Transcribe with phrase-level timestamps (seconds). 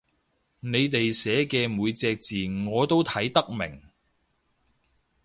[0.61, 2.35] 你哋寫嘅每隻字
[2.67, 3.83] 我都睇得明